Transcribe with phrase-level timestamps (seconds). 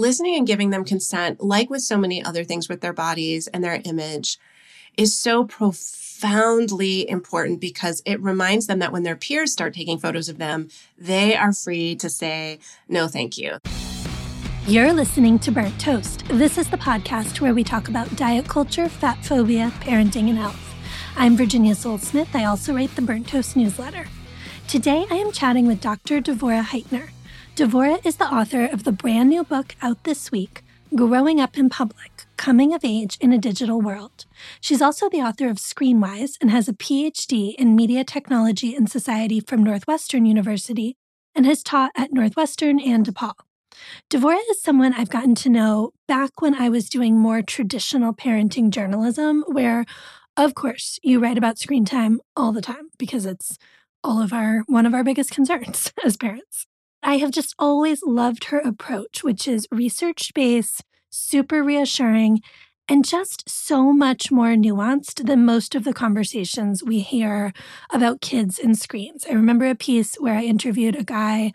[0.00, 3.62] listening and giving them consent, like with so many other things with their bodies and
[3.62, 4.38] their image,
[4.96, 10.28] is so profoundly important because it reminds them that when their peers start taking photos
[10.28, 10.68] of them,
[10.98, 12.58] they are free to say,
[12.88, 13.58] no, thank you.
[14.66, 16.24] You're listening to Burnt Toast.
[16.28, 20.74] This is the podcast where we talk about diet culture, fat phobia, parenting, and health.
[21.16, 22.34] I'm Virginia Sole-Smith.
[22.34, 24.06] I also write the Burnt Toast newsletter.
[24.68, 26.20] Today, I am chatting with Dr.
[26.20, 27.10] Devorah Heitner.
[27.56, 30.62] Devorah is the author of the brand new book out this week,
[30.94, 34.24] Growing Up in Public Coming of Age in a Digital World.
[34.60, 39.40] She's also the author of Screenwise and has a PhD in Media Technology and Society
[39.40, 40.96] from Northwestern University
[41.34, 43.34] and has taught at Northwestern and DePaul.
[44.08, 48.70] Devorah is someone I've gotten to know back when I was doing more traditional parenting
[48.70, 49.84] journalism, where,
[50.36, 53.58] of course, you write about screen time all the time because it's
[54.02, 56.66] all of our one of our biggest concerns as parents.
[57.02, 62.40] I have just always loved her approach, which is research based, super reassuring,
[62.88, 67.52] and just so much more nuanced than most of the conversations we hear
[67.90, 69.24] about kids and screens.
[69.28, 71.52] I remember a piece where I interviewed a guy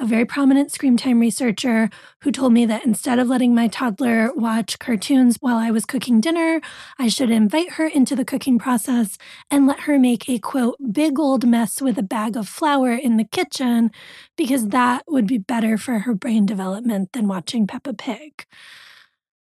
[0.00, 1.88] a very prominent screen time researcher
[2.20, 6.20] who told me that instead of letting my toddler watch cartoons while I was cooking
[6.20, 6.60] dinner,
[6.98, 9.18] I should invite her into the cooking process
[9.50, 13.16] and let her make a quote, big old mess with a bag of flour in
[13.16, 13.90] the kitchen
[14.36, 18.46] because that would be better for her brain development than watching Peppa Pig.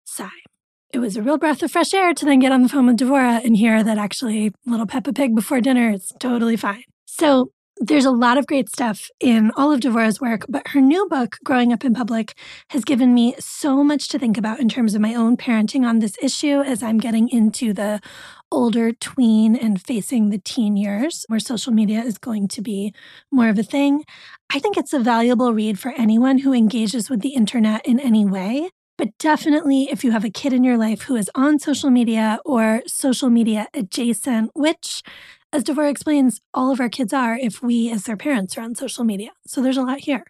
[0.04, 0.30] Sigh
[0.94, 2.98] it was a real breath of fresh air to then get on the phone with
[2.98, 6.84] Devorah and hear that actually little Peppa Pig before dinner is totally fine.
[7.06, 7.52] So
[7.86, 11.36] there's a lot of great stuff in all of Devorah's work, but her new book,
[11.44, 12.34] Growing Up in Public,
[12.70, 16.00] has given me so much to think about in terms of my own parenting on
[16.00, 18.00] this issue as I'm getting into the
[18.50, 22.94] older tween and facing the teen years where social media is going to be
[23.32, 24.06] more of a thing.
[24.50, 28.24] I think it's a valuable read for anyone who engages with the internet in any
[28.24, 28.70] way.
[28.98, 32.40] But definitely, if you have a kid in your life who is on social media
[32.46, 35.02] or social media adjacent, which
[35.54, 38.74] as Devorah explains, all of our kids are if we, as their parents, are on
[38.74, 39.30] social media.
[39.46, 40.26] So there's a lot here.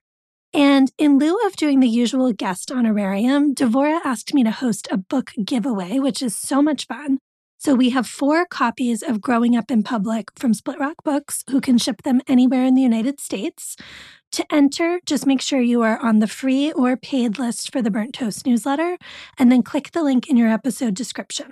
[0.53, 4.97] And in lieu of doing the usual guest honorarium, Devorah asked me to host a
[4.97, 7.19] book giveaway, which is so much fun.
[7.57, 11.62] So we have four copies of Growing Up in Public from Split Rock Books, who
[11.62, 13.78] can ship them anywhere in the United States.
[14.33, 17.89] To enter, just make sure you are on the free or paid list for the
[17.89, 18.97] Burnt Toast newsletter,
[19.39, 21.51] and then click the link in your episode description.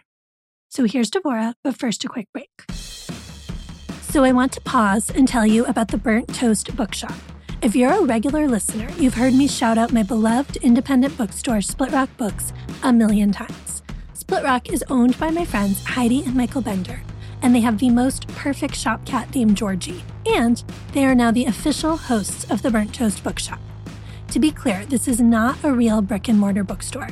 [0.67, 2.49] So here's Devorah, but first a quick break.
[4.11, 7.13] So I want to pause and tell you about the Burnt Toast Bookshop.
[7.61, 11.94] If you're a regular listener, you've heard me shout out my beloved independent bookstore, Split
[11.94, 12.51] Rock Books,
[12.83, 13.81] a million times.
[14.11, 17.01] Split Rock is owned by my friends Heidi and Michael Bender,
[17.41, 20.03] and they have the most perfect shop cat named Georgie.
[20.25, 20.61] And
[20.91, 23.61] they are now the official hosts of the Burnt Toast Bookshop.
[24.31, 27.11] To be clear, this is not a real brick and mortar bookstore,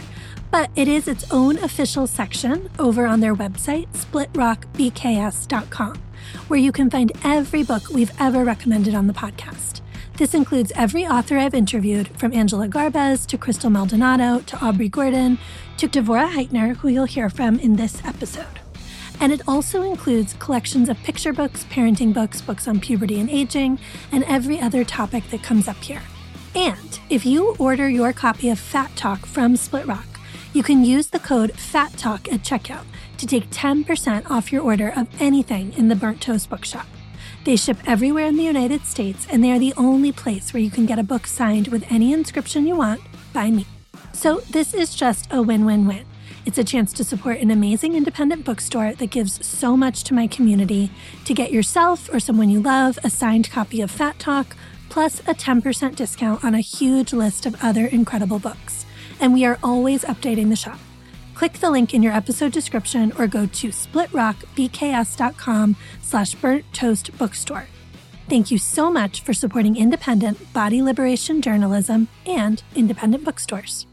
[0.51, 6.01] but it is its own official section over on their website, splitrockbks.com
[6.47, 9.81] where you can find every book we've ever recommended on the podcast.
[10.17, 15.37] This includes every author I've interviewed, from Angela Garbes to Crystal Maldonado to Aubrey Gordon
[15.77, 18.59] to Devorah Heitner, who you'll hear from in this episode.
[19.21, 23.79] And it also includes collections of picture books, parenting books, books on puberty and aging,
[24.11, 26.01] and every other topic that comes up here.
[26.55, 30.05] And if you order your copy of Fat Talk from Split Rock,
[30.51, 32.85] you can use the code FAT TALK at checkout
[33.19, 36.87] to take 10% off your order of anything in the Burnt Toast Bookshop.
[37.45, 40.71] They ship everywhere in the United States, and they are the only place where you
[40.71, 43.01] can get a book signed with any inscription you want
[43.33, 43.65] by me.
[44.13, 46.05] So, this is just a win win win.
[46.45, 50.27] It's a chance to support an amazing independent bookstore that gives so much to my
[50.27, 50.89] community
[51.25, 54.55] to get yourself or someone you love a signed copy of Fat Talk,
[54.89, 58.85] plus a 10% discount on a huge list of other incredible books.
[59.19, 60.79] And we are always updating the shop.
[61.39, 67.67] Click the link in your episode description or go to splitrockbks.com slash burnt toast bookstore.
[68.27, 73.87] Thank you so much for supporting independent body liberation journalism and independent bookstores.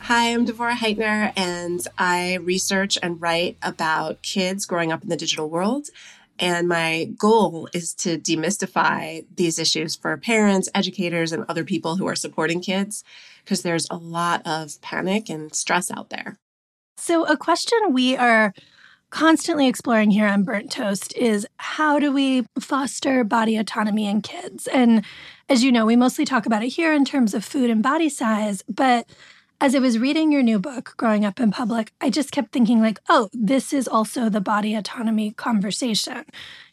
[0.00, 5.16] Hi, I'm Devorah Heitner, and I research and write about kids growing up in the
[5.16, 5.88] digital world.
[6.38, 12.06] And my goal is to demystify these issues for parents, educators, and other people who
[12.06, 13.02] are supporting kids
[13.46, 16.36] because there's a lot of panic and stress out there.
[16.96, 18.52] So, a question we are
[19.10, 24.66] constantly exploring here on Burnt Toast is how do we foster body autonomy in kids?
[24.66, 25.04] And
[25.48, 28.08] as you know, we mostly talk about it here in terms of food and body
[28.08, 29.08] size, but
[29.58, 32.82] as I was reading your new book, Growing Up in Public, I just kept thinking,
[32.82, 36.26] like, oh, this is also the body autonomy conversation.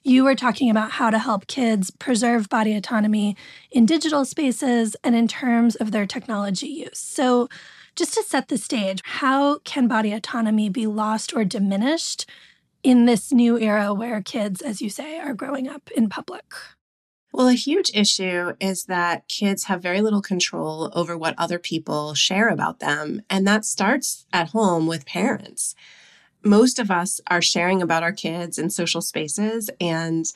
[0.03, 3.37] You were talking about how to help kids preserve body autonomy
[3.71, 6.99] in digital spaces and in terms of their technology use.
[6.99, 7.47] So,
[7.95, 12.27] just to set the stage, how can body autonomy be lost or diminished
[12.81, 16.43] in this new era where kids, as you say, are growing up in public?
[17.35, 22.13] Well, a huge issue is that kids have very little control over what other people
[22.13, 23.23] share about them.
[23.27, 25.73] And that starts at home with parents.
[26.43, 30.31] Most of us are sharing about our kids in social spaces, and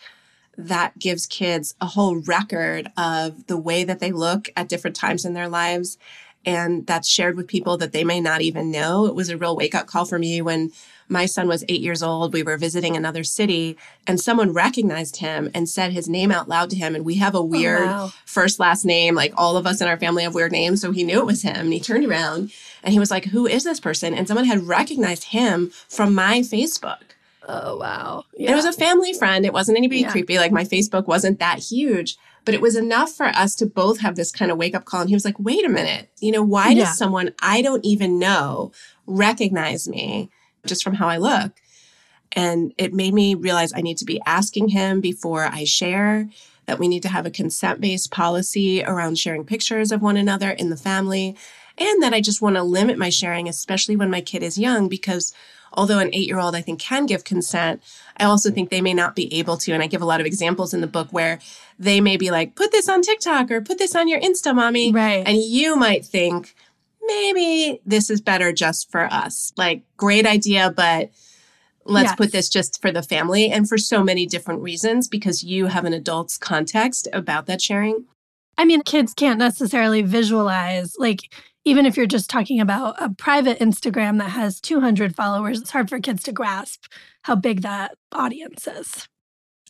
[0.58, 5.24] that gives kids a whole record of the way that they look at different times
[5.24, 6.00] in their lives.
[6.46, 9.06] And that's shared with people that they may not even know.
[9.06, 10.72] It was a real wake up call for me when
[11.10, 12.34] my son was eight years old.
[12.34, 16.70] We were visiting another city and someone recognized him and said his name out loud
[16.72, 16.96] to him.
[16.96, 18.14] And we have a oh, weird oh, wow.
[18.26, 19.16] first last name.
[19.16, 20.82] Like all of us in our family have weird names.
[20.82, 21.56] So he knew it was him.
[21.56, 22.52] And he turned around
[22.84, 24.14] and he was like, Who is this person?
[24.14, 27.00] And someone had recognized him from my Facebook.
[27.48, 28.26] Oh, wow.
[28.36, 28.52] Yeah.
[28.52, 29.46] It was a family friend.
[29.46, 30.12] It wasn't anybody yeah.
[30.12, 30.38] creepy.
[30.38, 32.18] Like my Facebook wasn't that huge,
[32.48, 35.02] but it was enough for us to both have this kind of wake up call.
[35.02, 36.86] And he was like, wait a minute, you know, why yeah.
[36.86, 38.72] does someone I don't even know
[39.06, 40.32] recognize me?
[40.68, 41.54] just from how I look.
[42.34, 46.30] And it made me realize I need to be asking him before I share,
[46.66, 50.52] that we need to have a consent based policy around sharing pictures of one another
[50.52, 51.38] in the family,
[51.78, 54.90] and that I just want to limit my sharing, especially when my kid is young,
[54.90, 55.34] because
[55.78, 57.82] although an eight year old I think can give consent,
[58.18, 59.72] I also think they may not be able to.
[59.72, 61.40] And I give a lot of examples in the book where
[61.80, 64.92] they may be like, put this on TikTok or put this on your Insta, mommy.
[64.92, 65.26] Right.
[65.26, 66.56] And you might think,
[67.08, 69.54] maybe this is better just for us.
[69.56, 71.10] Like, great idea, but
[71.86, 72.16] let's yes.
[72.16, 75.86] put this just for the family and for so many different reasons because you have
[75.86, 78.06] an adult's context about that sharing.
[78.58, 81.34] I mean, kids can't necessarily visualize, like,
[81.68, 85.90] even if you're just talking about a private Instagram that has 200 followers, it's hard
[85.90, 86.86] for kids to grasp
[87.24, 89.10] how big that audience is.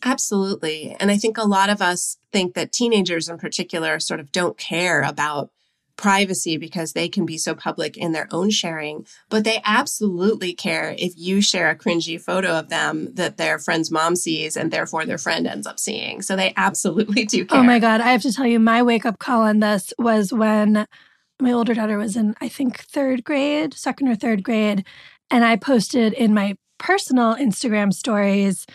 [0.04, 0.96] Absolutely.
[1.00, 4.56] And I think a lot of us think that teenagers in particular sort of don't
[4.56, 5.50] care about
[5.96, 10.94] privacy because they can be so public in their own sharing, but they absolutely care
[10.96, 15.04] if you share a cringy photo of them that their friend's mom sees and therefore
[15.04, 16.22] their friend ends up seeing.
[16.22, 17.58] So they absolutely do care.
[17.58, 18.00] Oh my God.
[18.00, 20.86] I have to tell you, my wake up call on this was when
[21.40, 24.84] my older daughter was in, I think, third grade, second or third grade.
[25.30, 28.66] And I posted in my personal Instagram stories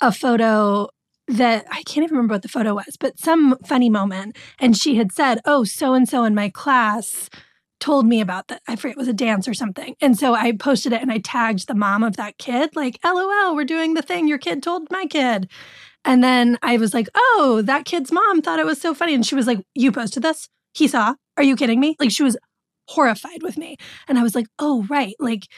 [0.00, 0.88] a photo
[1.26, 4.36] that I can't even remember what the photo was, but some funny moment.
[4.58, 7.28] And she had said, Oh, so and so in my class
[7.80, 8.62] told me about that.
[8.66, 9.94] I forget it was a dance or something.
[10.00, 13.54] And so I posted it and I tagged the mom of that kid, like, LOL,
[13.54, 15.48] we're doing the thing your kid told my kid.
[16.04, 19.14] And then I was like, Oh, that kid's mom thought it was so funny.
[19.14, 20.48] And she was like, You posted this?
[20.78, 21.14] He saw?
[21.36, 21.96] Are you kidding me?
[21.98, 22.36] Like, she was
[22.88, 23.76] horrified with me.
[24.06, 25.14] And I was like, Oh, right.
[25.18, 25.48] Like,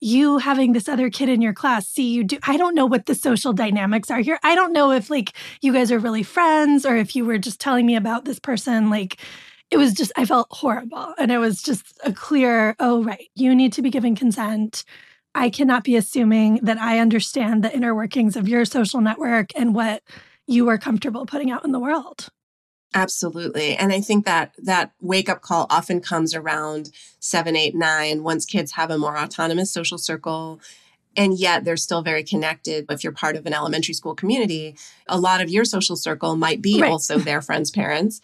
[0.00, 3.06] you having this other kid in your class see you do i don't know what
[3.06, 6.86] the social dynamics are here i don't know if like you guys are really friends
[6.86, 9.20] or if you were just telling me about this person like
[9.70, 13.54] it was just i felt horrible and it was just a clear oh right you
[13.54, 14.84] need to be giving consent
[15.34, 19.74] i cannot be assuming that i understand the inner workings of your social network and
[19.74, 20.02] what
[20.46, 22.28] you are comfortable putting out in the world
[22.94, 23.76] Absolutely.
[23.76, 26.90] And I think that that wake up call often comes around
[27.20, 30.60] seven, eight, nine, once kids have a more autonomous social circle.
[31.16, 32.86] And yet they're still very connected.
[32.88, 34.76] If you're part of an elementary school community,
[35.06, 36.90] a lot of your social circle might be right.
[36.90, 38.20] also their friends' parents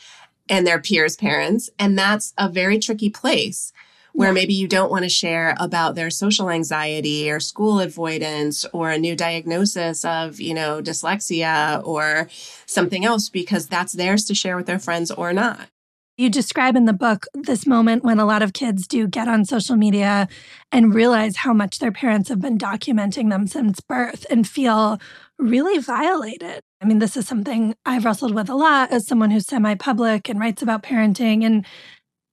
[0.48, 1.70] and their peers' parents.
[1.78, 3.72] And that's a very tricky place
[4.16, 4.34] where yeah.
[4.34, 8.98] maybe you don't want to share about their social anxiety or school avoidance or a
[8.98, 12.26] new diagnosis of, you know, dyslexia or
[12.64, 15.69] something else because that's theirs to share with their friends or not.
[16.17, 19.44] You describe in the book this moment when a lot of kids do get on
[19.44, 20.29] social media
[20.72, 24.98] and realize how much their parents have been documenting them since birth and feel
[25.38, 26.62] really violated.
[26.81, 30.31] I mean, this is something I've wrestled with a lot as someone who's semi public
[30.31, 31.44] and writes about parenting.
[31.44, 31.67] And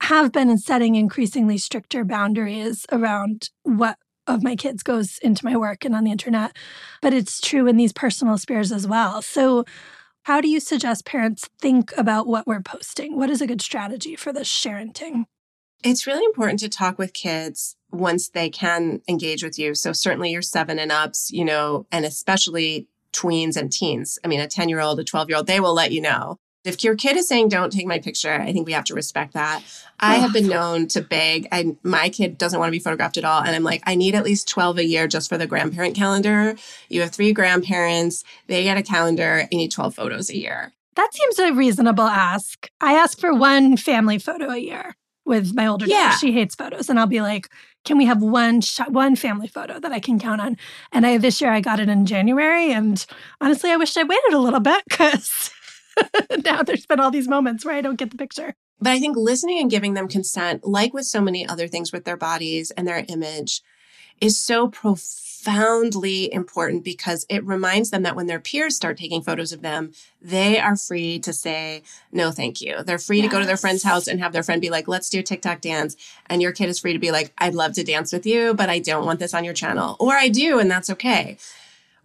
[0.04, 5.86] have been setting increasingly stricter boundaries around what of my kids goes into my work
[5.86, 6.56] and on the internet.
[7.02, 9.22] But it's true in these personal spheres as well.
[9.22, 9.64] So,
[10.24, 13.18] how do you suggest parents think about what we're posting?
[13.18, 14.94] What is a good strategy for this sharing?
[15.84, 19.74] It's really important to talk with kids once they can engage with you.
[19.74, 24.20] So, certainly your seven and ups, you know, and especially tweens and teens.
[24.24, 26.40] I mean, a 10 year old, a 12 year old, they will let you know.
[26.64, 29.34] If your kid is saying, don't take my picture, I think we have to respect
[29.34, 29.62] that.
[30.00, 31.48] I have been known to beg.
[31.52, 33.42] I, my kid doesn't want to be photographed at all.
[33.42, 36.56] And I'm like, I need at least 12 a year just for the grandparent calendar.
[36.90, 40.72] You have three grandparents, they get a calendar, you need 12 photos a year.
[40.96, 42.70] That seems a reasonable ask.
[42.80, 44.96] I ask for one family photo a year.
[45.26, 46.10] with my older Yeah.
[46.10, 46.18] daughter.
[46.18, 46.90] She hates photos.
[46.90, 47.48] And I'll be like,
[47.86, 50.58] can we have one shot, one family photo that I can count on?
[50.92, 52.74] And I this year I got it in January.
[52.74, 53.06] And
[53.40, 55.50] honestly, I wish I waited a little bit because
[56.46, 58.56] now there's been all these moments where I don't get the picture.
[58.80, 62.06] But I think listening and giving them consent, like with so many other things with
[62.06, 63.62] their bodies and their image,
[64.20, 69.52] is so profoundly important because it reminds them that when their peers start taking photos
[69.52, 72.84] of them, they are free to say, no, thank you.
[72.84, 75.10] They're free to go to their friend's house and have their friend be like, let's
[75.10, 75.96] do a TikTok dance.
[76.28, 78.70] And your kid is free to be like, I'd love to dance with you, but
[78.70, 79.96] I don't want this on your channel.
[80.00, 81.38] Or I do, and that's okay.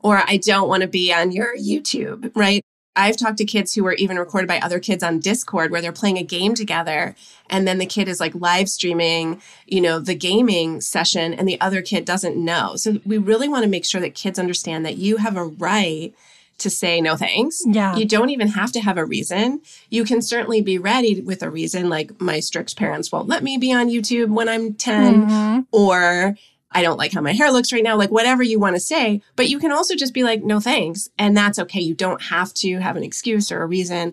[0.00, 2.64] Or I don't want to be on your YouTube, right?
[2.99, 5.93] I've talked to kids who were even recorded by other kids on Discord where they're
[5.93, 7.14] playing a game together
[7.49, 11.61] and then the kid is like live streaming, you know, the gaming session and the
[11.61, 12.75] other kid doesn't know.
[12.76, 16.12] So we really want to make sure that kids understand that you have a right
[16.59, 17.62] to say no thanks.
[17.64, 17.95] Yeah.
[17.95, 19.61] You don't even have to have a reason.
[19.90, 23.59] You can certainly be ready with a reason like my strict parents won't let me
[23.59, 25.67] be on YouTube when I'm 10 Mhm.
[25.71, 26.37] or
[26.71, 29.23] I don't like how my hair looks right now, like whatever you want to say.
[29.37, 31.09] But you can also just be like, no thanks.
[31.19, 31.81] And that's okay.
[31.81, 34.13] You don't have to have an excuse or a reason.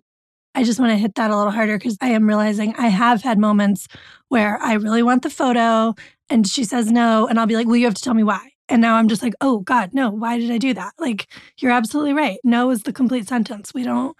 [0.53, 3.21] I just want to hit that a little harder because I am realizing I have
[3.23, 3.87] had moments
[4.29, 5.95] where I really want the photo
[6.29, 7.27] and she says no.
[7.27, 8.51] And I'll be like, well, you have to tell me why.
[8.69, 10.93] And now I'm just like, oh God, no, why did I do that?
[10.97, 11.27] Like,
[11.59, 12.39] you're absolutely right.
[12.43, 13.73] No is the complete sentence.
[13.73, 14.15] We don't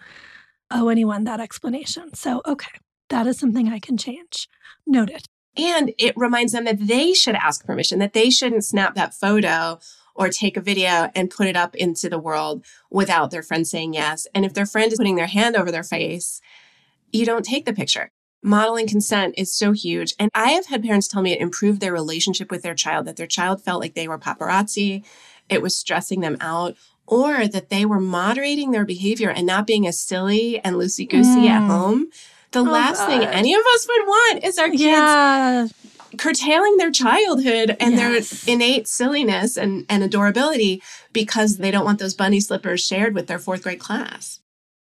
[0.72, 2.14] owe anyone that explanation.
[2.14, 4.48] So, okay, that is something I can change.
[4.86, 5.26] Noted.
[5.58, 9.80] And it reminds them that they should ask permission, that they shouldn't snap that photo
[10.14, 13.94] or take a video and put it up into the world without their friend saying
[13.94, 14.28] yes.
[14.34, 16.42] And if their friend is putting their hand over their face,
[17.12, 18.12] you don't take the picture.
[18.44, 20.14] Modeling consent is so huge.
[20.20, 23.16] And I have had parents tell me it improved their relationship with their child, that
[23.16, 25.04] their child felt like they were paparazzi,
[25.50, 26.76] it was stressing them out,
[27.08, 31.48] or that they were moderating their behavior and not being as silly and loosey goosey
[31.48, 31.68] at Mm.
[31.68, 32.08] home.
[32.56, 35.68] The Oh, last thing any of us would want is our kids Yeah.
[36.18, 38.46] curtailing their childhood and Yes.
[38.46, 40.82] their innate silliness and, and adorability
[41.12, 44.40] because they don't want those bunny slippers shared with their fourth grade class.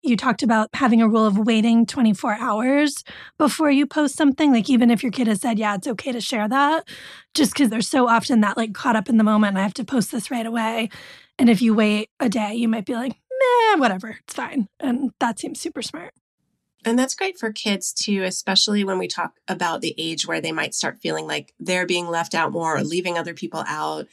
[0.03, 3.03] You talked about having a rule of waiting 24 hours
[3.39, 4.53] before you post something.
[4.53, 6.87] Like, even if your kid has said, yeah, it's okay to share that,
[7.33, 9.73] just because there's so often that like caught up in the moment and I have
[9.75, 10.91] to post this right away.
[11.39, 14.69] And if you wait a day, you might be like, meh, whatever, it's fine.
[14.79, 16.13] And that seems super smart.
[16.85, 20.53] And that's great for kids too, especially when we talk about the age where they
[20.53, 24.07] might start feeling like they're being left out more or leaving other people out.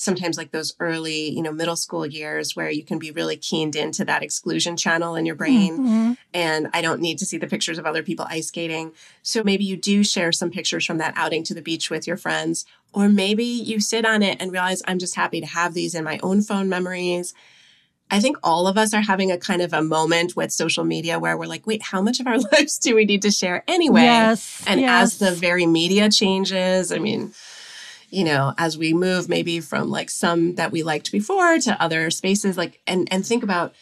[0.00, 3.74] Sometimes, like those early, you know, middle school years where you can be really keened
[3.74, 5.78] into that exclusion channel in your brain.
[5.78, 6.16] Mhm.
[6.32, 8.92] and I don't need to see the pictures of other people ice skating.
[9.22, 12.16] So maybe you do share some pictures from that outing to the beach with your
[12.18, 15.94] friends, or maybe you sit on it and realize I'm just happy to have these
[15.96, 17.34] in my own phone memories.
[18.10, 21.18] I think all of us are having a kind of a moment with social media
[21.18, 24.02] where we're like, wait, how much of our lives do we need to share anyway?
[24.02, 24.62] Yes.
[24.66, 25.02] And yes.
[25.14, 27.32] as the very media changes, I mean,
[28.10, 32.10] you know, as we move maybe from like some that we liked before to other
[32.10, 33.74] spaces, like, and, and think about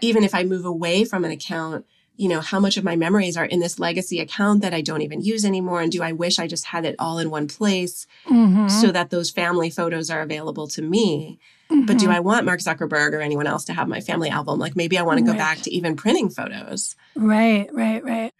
[0.00, 1.84] even if I move away from an account,
[2.16, 5.02] you know, how much of my memories are in this legacy account that I don't
[5.02, 5.80] even use anymore?
[5.82, 8.70] And do I wish I just had it all in one place Mhm.
[8.70, 11.38] so that those family photos are available to me?
[11.86, 12.14] But do Mhm.
[12.14, 14.58] I want Mark Zuckerberg or anyone else to have my family album?
[14.58, 15.38] Like maybe I want to go Right.
[15.38, 16.94] back to even printing photos.
[17.16, 18.32] Right, right, right.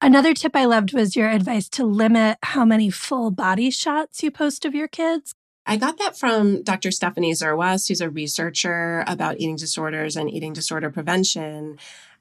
[0.00, 4.30] Another tip I loved was your advice to limit how many full body shots you
[4.30, 5.32] post of your kids.
[5.66, 6.90] I got that from Dr.
[6.92, 11.78] Stephanie Zerwas, who's a researcher about eating disorders and eating disorder prevention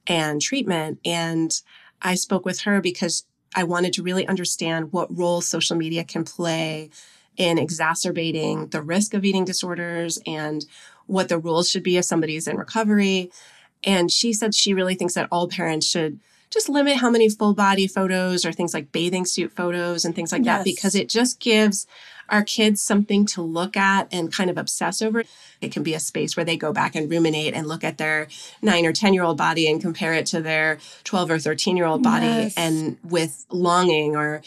[0.07, 0.99] and treatment.
[1.05, 1.51] And
[2.01, 3.23] I spoke with her because
[3.55, 6.89] I wanted to really understand what role social media can play
[7.37, 10.65] in exacerbating the risk of eating disorders and
[11.07, 13.31] what the rules should be if somebody's in recovery.
[13.83, 17.53] And she said she really thinks that all parents should just limit how many full
[17.53, 21.39] body photos or things like bathing suit photos and things like that because it just
[21.39, 21.85] gives
[22.29, 25.23] our kids something to look at and kind of obsess over.
[25.61, 28.27] It can be a space where they go back and ruminate and look at their
[28.63, 31.85] nine or 10 year old body and compare it to their 12 or 13 year
[31.85, 32.53] old body Yes.
[32.57, 34.41] and with longing or,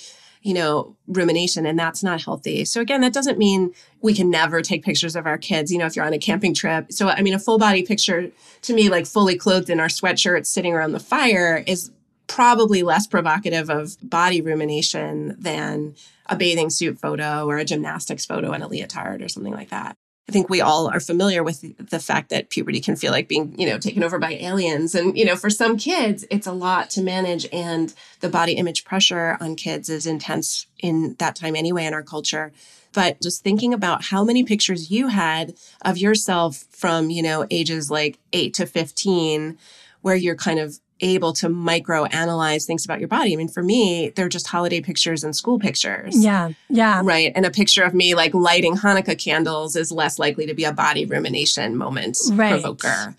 [0.48, 1.66] you know, rumination.
[1.66, 2.64] And that's not healthy.
[2.64, 5.84] So again, that doesn't mean we can never take pictures of our kids, you know,
[5.84, 6.90] if you're on a camping trip.
[6.90, 8.30] So, I mean, a full body picture
[8.62, 11.90] to me, like fully clothed in our sweatshirts sitting around the fire is
[12.28, 15.94] probably less provocative of body rumination than
[16.26, 19.96] a bathing suit photo or a gymnastics photo in a leotard or something like that.
[20.28, 23.58] I think we all are familiar with the fact that puberty can feel like being,
[23.58, 24.94] you know, taken over by aliens.
[24.94, 27.46] And, you know, for some kids, it's a lot to manage.
[27.50, 32.02] And the body image pressure on kids is intense in that time anyway in our
[32.02, 32.52] culture.
[32.92, 37.90] But just thinking about how many pictures you had of yourself from, you know, ages
[37.90, 39.56] like eight to 15,
[40.02, 43.32] where you're kind of able to micro analyze things about your body.
[43.32, 46.22] I mean, for me, they're just holiday pictures and school pictures.
[46.22, 46.50] Yeah.
[46.68, 47.02] Yeah.
[47.04, 47.32] Right.
[47.34, 50.72] And a picture of me like lighting Hanukkah candles is less likely to be a
[50.72, 52.50] body rumination moment right.
[52.50, 53.14] provoker.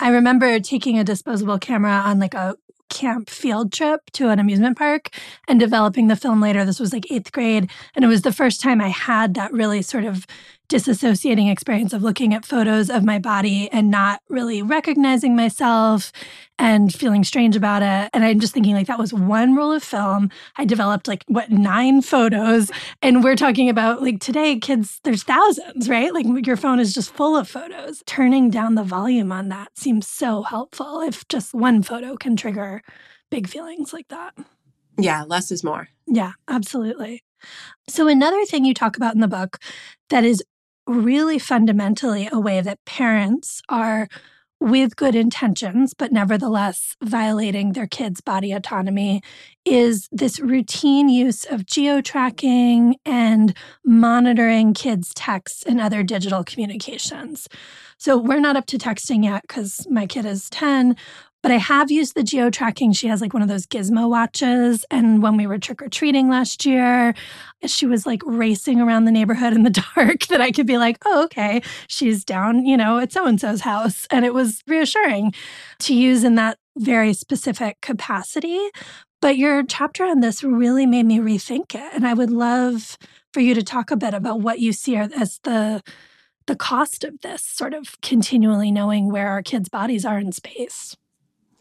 [0.00, 2.56] I remember taking a disposable camera on like a
[2.88, 5.08] camp field trip to an amusement park
[5.48, 6.64] and developing the film later.
[6.64, 7.70] This was like eighth grade.
[7.94, 10.26] And it was the first time I had that really sort of
[10.72, 16.12] disassociating experience of looking at photos of my body and not really recognizing myself
[16.58, 18.08] and feeling strange about it.
[18.14, 20.30] And I'm just thinking, like, that was one roll of film.
[20.56, 22.70] I developed like, what, nine photos.
[23.02, 26.14] And we're talking about like today, kids, there's thousands, right?
[26.14, 28.02] Like, your phone is just full of photos.
[28.06, 32.80] Turning down the volume on that seems so helpful if just one photo can trigger
[33.30, 34.34] big feelings like that.
[34.98, 35.88] Yeah, less is more.
[36.06, 37.22] Yeah, absolutely.
[37.88, 39.58] So, another thing you talk about in the book
[40.10, 40.42] that is
[40.86, 44.08] really fundamentally a way that parents are
[44.62, 49.20] with good intentions, but nevertheless violating their kids' body autonomy,
[49.64, 57.48] is this routine use of geo tracking and monitoring kids' texts and other digital communications.
[57.98, 60.96] So we're not up to texting yet because my kid is 10,
[61.42, 62.92] but I have used the geo tracking.
[62.92, 64.84] She has like one of those gizmo watches.
[64.90, 67.14] And when we were trick or treating last year,
[67.66, 70.98] she was like racing around the neighborhood in the dark that I could be like,
[71.04, 74.06] oh, okay, she's down, you know, at so and so's house.
[74.10, 75.34] And it was reassuring
[75.80, 78.60] to use in that very specific capacity.
[79.20, 81.92] But your chapter on this really made me rethink it.
[81.92, 82.96] And I would love
[83.32, 85.82] for you to talk a bit about what you see as the
[86.46, 90.96] the cost of this sort of continually knowing where our kids' bodies are in space.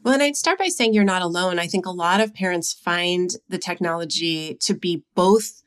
[0.03, 1.59] Well, and I'd start by saying you're not alone.
[1.59, 5.61] I think a lot of parents find the technology to be both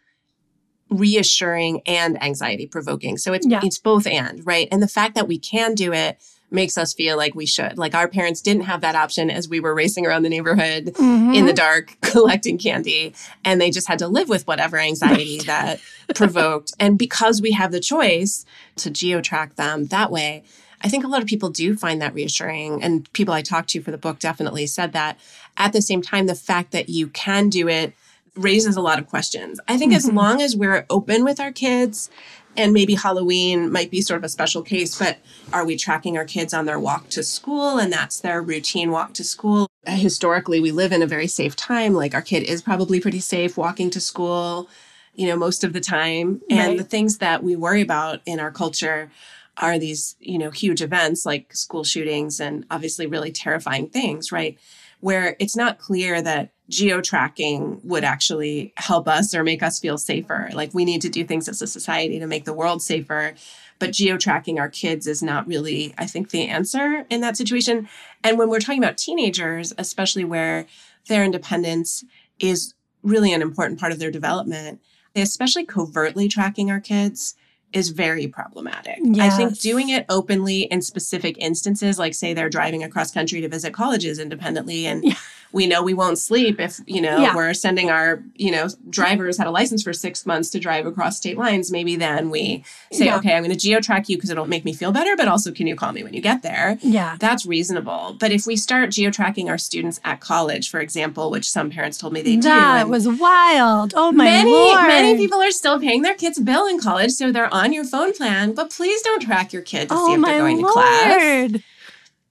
[0.90, 3.16] reassuring and anxiety provoking.
[3.16, 3.60] So it's yeah.
[3.62, 4.68] it's both and, right?
[4.70, 6.18] And the fact that we can do it
[6.54, 7.76] makes us feel like we should.
[7.76, 11.34] Like our parents didn't have that option as we were racing around the neighborhood mm-hmm.
[11.34, 15.80] in the dark collecting candy and they just had to live with whatever anxiety that
[16.14, 16.72] provoked.
[16.80, 18.44] And because we have the choice
[18.76, 20.44] to geo track them that way,
[20.82, 22.82] I think a lot of people do find that reassuring.
[22.82, 25.18] And people I talked to for the book definitely said that.
[25.56, 27.94] At the same time, the fact that you can do it
[28.36, 29.60] raises a lot of questions.
[29.68, 30.08] I think mm-hmm.
[30.08, 32.10] as long as we're open with our kids,
[32.56, 35.18] and maybe Halloween might be sort of a special case, but
[35.52, 39.14] are we tracking our kids on their walk to school and that's their routine walk
[39.14, 39.68] to school?
[39.86, 41.94] Historically, we live in a very safe time.
[41.94, 44.68] Like our kid is probably pretty safe walking to school,
[45.14, 46.42] you know, most of the time.
[46.50, 49.10] And the things that we worry about in our culture
[49.56, 54.58] are these, you know, huge events like school shootings and obviously really terrifying things, right?
[55.04, 59.98] Where it's not clear that geo tracking would actually help us or make us feel
[59.98, 60.48] safer.
[60.54, 63.34] Like we need to do things as a society to make the world safer.
[63.78, 67.86] But geo tracking our kids is not really, I think, the answer in that situation.
[68.22, 70.64] And when we're talking about teenagers, especially where
[71.08, 72.02] their independence
[72.40, 74.80] is really an important part of their development,
[75.14, 77.34] especially covertly tracking our kids
[77.74, 78.98] is very problematic.
[79.02, 79.34] Yes.
[79.34, 83.48] I think doing it openly in specific instances, like say they're driving across country to
[83.48, 85.14] visit colleges independently and yeah
[85.54, 87.34] we know we won't sleep if you know yeah.
[87.34, 91.16] we're sending our you know drivers had a license for six months to drive across
[91.16, 92.62] state lines maybe then we
[92.92, 93.16] say yeah.
[93.16, 95.52] okay i'm going to geo track you because it'll make me feel better but also
[95.52, 98.90] can you call me when you get there yeah that's reasonable but if we start
[98.90, 102.42] geo tracking our students at college for example which some parents told me they do
[102.42, 104.88] that was wild oh my many Lord.
[104.88, 108.12] many people are still paying their kids bill in college so they're on your phone
[108.12, 110.68] plan but please don't track your kid to oh see if they're going Lord.
[110.68, 111.62] to class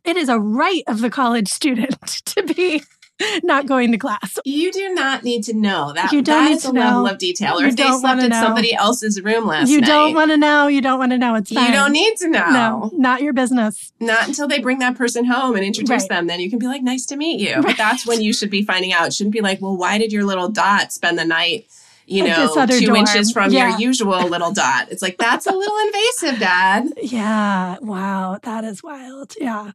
[0.03, 2.83] it is a right of the college student to be
[3.43, 4.39] not going to class.
[4.45, 6.11] You do not need to know that.
[6.11, 6.81] You don't that need is to a know.
[6.81, 7.57] level of detail.
[7.57, 8.41] Or you if they slept in know.
[8.41, 9.87] somebody else's room last you night.
[9.87, 10.67] You don't want to know.
[10.67, 11.35] You don't want to know.
[11.35, 11.67] It's fine.
[11.67, 12.51] You don't need to know.
[12.51, 13.93] No, not your business.
[13.99, 16.09] Not until they bring that person home and introduce right.
[16.09, 16.27] them.
[16.27, 17.65] Then you can be like, "Nice to meet you." Right.
[17.65, 19.07] But that's when you should be finding out.
[19.07, 21.67] It shouldn't be like, "Well, why did your little dot spend the night?"
[22.05, 22.97] you know, two dorm.
[22.97, 23.69] inches from yeah.
[23.69, 24.91] your usual little dot.
[24.91, 26.89] It's like, that's a little invasive, Dad.
[27.01, 27.77] Yeah.
[27.79, 28.39] Wow.
[28.43, 29.35] That is wild.
[29.39, 29.71] Yeah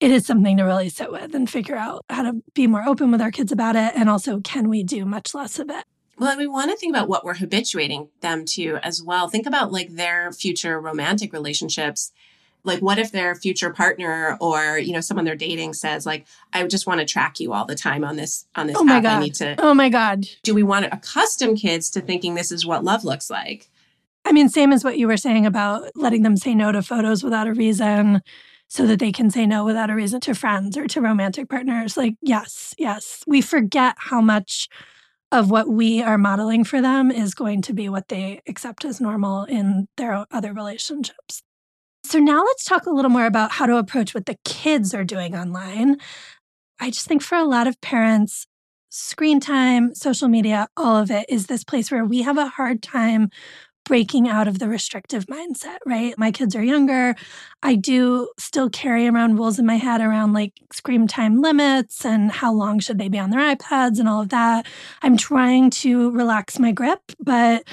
[0.00, 3.10] it is something to really sit with and figure out how to be more open
[3.10, 3.92] with our kids about it.
[3.96, 5.84] And also, can we do much less of it?
[6.18, 9.28] Well, we want to think about what we're habituating them to as well.
[9.28, 12.12] Think about like their future romantic relationships.
[12.64, 16.66] Like, what if their future partner or you know someone they're dating says like, "I
[16.66, 19.02] just want to track you all the time on this on this oh my app.
[19.04, 19.16] God.
[19.16, 20.26] I need to." Oh my god!
[20.42, 23.68] Do we want to accustom kids to thinking this is what love looks like?
[24.24, 27.22] I mean, same as what you were saying about letting them say no to photos
[27.22, 28.22] without a reason
[28.68, 31.96] so that they can say no without a reason to friends or to romantic partners.
[31.96, 33.24] Like, yes, yes.
[33.26, 34.68] We forget how much
[35.32, 39.00] of what we are modeling for them is going to be what they accept as
[39.00, 41.42] normal in their other relationships.
[42.04, 45.04] So, now let's talk a little more about how to approach what the kids are
[45.04, 45.96] doing online.
[46.80, 48.46] I just think for a lot of parents,
[48.90, 52.82] screen time, social media, all of it is this place where we have a hard
[52.82, 53.30] time
[53.88, 56.14] breaking out of the restrictive mindset, right?
[56.18, 57.16] My kids are younger.
[57.62, 62.30] I do still carry around rules in my head around like screen time limits and
[62.30, 64.66] how long should they be on their iPads and all of that.
[65.02, 67.66] I'm trying to relax my grip, but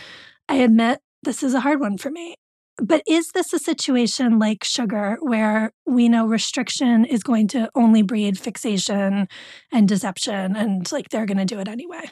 [0.47, 2.35] I admit this is a hard one for me.
[2.77, 8.01] But is this a situation like sugar where we know restriction is going to only
[8.03, 9.27] breed fixation
[9.71, 12.09] and deception and like they're going to do it anyway?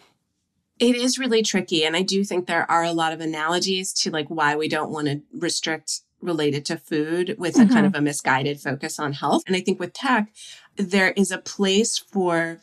[0.79, 1.85] It is really tricky.
[1.85, 4.91] And I do think there are a lot of analogies to like why we don't
[4.91, 7.63] want to restrict related to food with mm-hmm.
[7.63, 7.95] a kind mm-hmm.
[7.95, 9.43] of a misguided focus on health.
[9.45, 10.29] And I think with tech,
[10.75, 12.59] there is a place for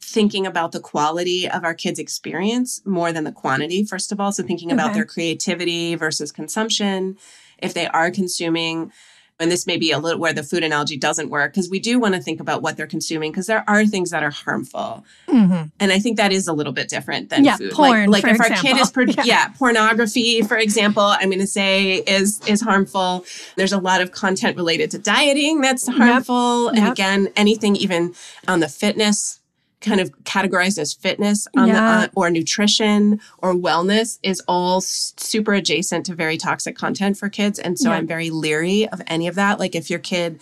[0.00, 4.32] thinking about the quality of our kids' experience more than the quantity, first of all.
[4.32, 7.16] So, thinking about their creativity versus consumption.
[7.58, 8.92] If they are consuming,
[9.38, 11.98] and this may be a little where the food analogy doesn't work, because we do
[11.98, 15.04] want to think about what they're consuming, because there are things that are harmful.
[15.28, 15.68] Mm-hmm.
[15.78, 17.72] And I think that is a little bit different than yeah, food.
[17.72, 18.56] Porn, like, like if example.
[18.56, 19.24] our kid is, pro- yeah.
[19.24, 23.24] yeah, pornography, for example, I'm going to say is is harmful.
[23.56, 26.66] There's a lot of content related to dieting that's harmful.
[26.66, 26.74] Yep.
[26.74, 26.92] And yep.
[26.92, 28.14] again, anything even
[28.48, 29.40] on the fitness
[29.86, 31.66] kind of categorized as fitness yeah.
[31.66, 37.28] the, uh, or nutrition or wellness is all super adjacent to very toxic content for
[37.28, 37.58] kids.
[37.58, 37.96] And so yeah.
[37.96, 39.58] I'm very leery of any of that.
[39.58, 40.40] Like if your kid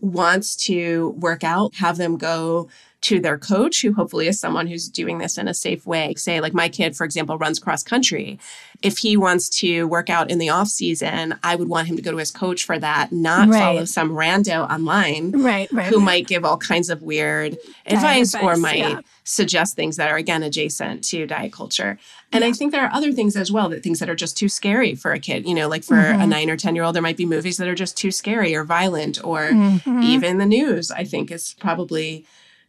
[0.00, 2.68] wants to work out, have them go
[3.04, 6.14] to their coach, who hopefully is someone who's doing this in a safe way.
[6.16, 8.38] Say, like my kid, for example, runs cross country.
[8.80, 12.02] If he wants to work out in the off season, I would want him to
[12.02, 13.58] go to his coach for that, not right.
[13.58, 18.42] follow some rando online right, right, who might give all kinds of weird advice, advice,
[18.42, 19.00] or might yeah.
[19.24, 21.98] suggest things that are again adjacent to diet culture.
[22.32, 22.48] And yeah.
[22.48, 24.94] I think there are other things as well that things that are just too scary
[24.94, 25.46] for a kid.
[25.46, 26.22] You know, like for mm-hmm.
[26.22, 28.54] a nine or 10 year old, there might be movies that are just too scary
[28.54, 30.02] or violent, or mm-hmm.
[30.02, 32.24] even the news, I think is probably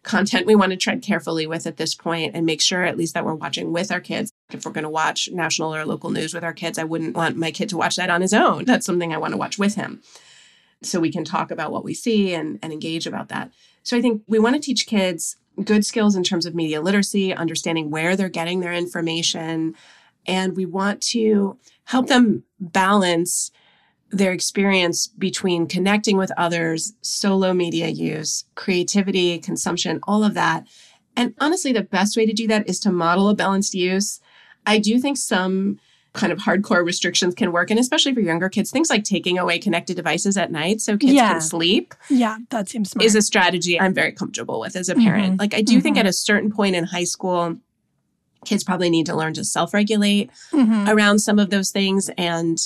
[0.06, 3.16] content we want to tread carefully with at this point and make sure at least
[3.16, 4.32] that we're watching with our kids.
[4.52, 7.36] If we're going to watch national or local news with our kids, I wouldn't want
[7.36, 8.66] my kid to watch that on his own.
[8.66, 10.02] That's something I want to watch with him.
[10.84, 13.52] So we can talk about what we see and, and engage about that.
[13.82, 17.34] So I think we want to teach kids good skills in terms of media literacy,
[17.34, 19.74] understanding where they're getting their information.
[20.28, 23.52] And we want to help them balance
[24.16, 30.66] their experience between connecting with others, solo media use, creativity, consumption, all of that.
[31.18, 34.20] And honestly, the best way to do that is to model a balanced use.
[34.66, 35.80] I do think some
[36.14, 39.60] kind of hardcore restrictions can work, and especially for younger kids, things like taking away
[39.60, 41.34] connected devices at night so kids yeah.
[41.34, 41.94] can sleep.
[42.10, 43.06] Yeah, that seems smart.
[43.06, 45.34] Is a strategy I'm very comfortable with as a parent.
[45.34, 45.40] Mm-hmm.
[45.40, 45.82] Like, I do mm-hmm.
[45.82, 47.58] think at a certain point in high school,
[48.46, 50.90] kids probably need to learn to self regulate mm-hmm.
[50.90, 52.10] around some of those things.
[52.18, 52.58] And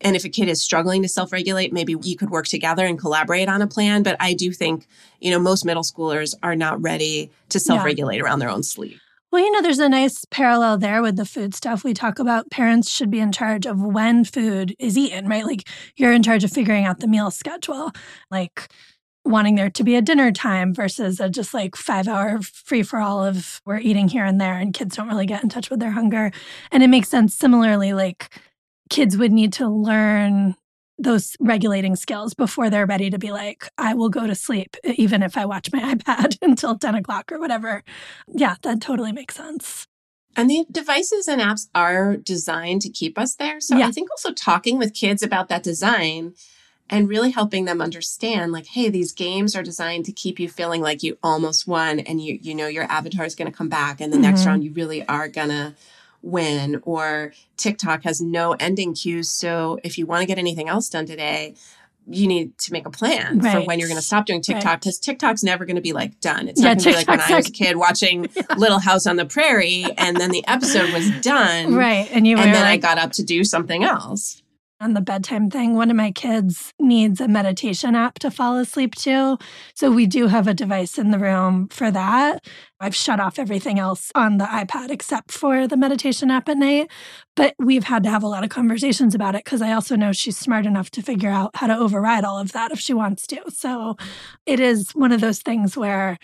[0.00, 2.98] and if a kid is struggling to self regulate, maybe you could work together and
[2.98, 4.02] collaborate on a plan.
[4.02, 4.86] But I do think,
[5.20, 8.24] you know, most middle schoolers are not ready to self regulate yeah.
[8.24, 8.98] around their own sleep.
[9.30, 11.84] Well, you know, there's a nice parallel there with the food stuff.
[11.84, 15.44] We talk about parents should be in charge of when food is eaten, right?
[15.44, 17.92] Like you're in charge of figuring out the meal schedule,
[18.30, 18.68] like
[19.26, 22.98] wanting there to be a dinner time versus a just like five hour free for
[22.98, 25.80] all of we're eating here and there and kids don't really get in touch with
[25.80, 26.32] their hunger.
[26.72, 28.30] And it makes sense similarly, like
[28.90, 30.54] kids would need to learn
[30.98, 35.22] those regulating skills before they're ready to be like, I will go to sleep, even
[35.22, 37.84] if I watch my iPad until 10 o'clock or whatever.
[38.26, 39.86] Yeah, that totally makes sense.
[40.36, 43.60] And the devices and apps are designed to keep us there.
[43.60, 43.88] So yeah.
[43.88, 46.34] I think also talking with kids about that design
[46.90, 50.80] and really helping them understand like hey these games are designed to keep you feeling
[50.80, 54.00] like you almost won and you you know your avatar is going to come back
[54.00, 54.22] and the mm-hmm.
[54.22, 55.74] next round you really are going to
[56.22, 59.30] win or TikTok has no ending cues.
[59.30, 61.54] So if you want to get anything else done today,
[62.10, 63.52] you need to make a plan right.
[63.52, 65.02] for when you're going to stop doing TikTok because right.
[65.02, 66.48] TikTok's never going to be like done.
[66.48, 68.42] It's not going to be like when I was a kid watching yeah.
[68.56, 71.74] Little House on the Prairie and then the episode was done.
[71.74, 72.08] Right.
[72.10, 74.42] And you and then like, I got up to do something else
[74.80, 78.94] on the bedtime thing, one of my kids needs a meditation app to fall asleep
[78.94, 79.36] to.
[79.74, 82.46] So we do have a device in the room for that.
[82.78, 86.90] I've shut off everything else on the iPad except for the meditation app at night.
[87.34, 90.12] But we've had to have a lot of conversations about it because I also know
[90.12, 93.26] she's smart enough to figure out how to override all of that if she wants
[93.28, 93.40] to.
[93.48, 93.96] So
[94.46, 96.18] it is one of those things where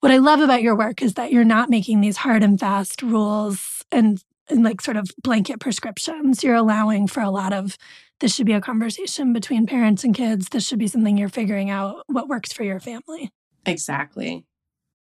[0.00, 3.02] what I love about your work is that you're not making these hard and fast
[3.02, 6.42] rules and and like sort of blanket prescriptions.
[6.42, 7.76] You're allowing for a lot of
[8.20, 10.48] this should be a conversation between parents and kids.
[10.48, 13.30] This should be something you're figuring out what works for your family.
[13.64, 14.44] Exactly.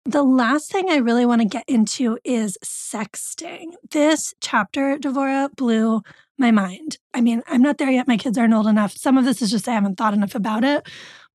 [0.04, 3.72] The last thing I really want to get into is sexting.
[3.90, 6.02] This chapter, Devorah, blew
[6.38, 6.98] my mind.
[7.12, 8.06] I mean, I'm not there yet.
[8.06, 8.96] My kids aren't old enough.
[8.96, 10.86] Some of this is just I haven't thought enough about it.